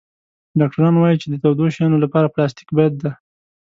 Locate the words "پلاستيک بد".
2.33-2.93